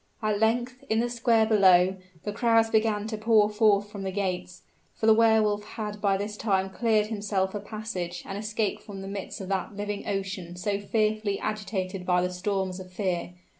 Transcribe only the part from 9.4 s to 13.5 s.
of that living ocean so fearfully agitated by the storms of fear.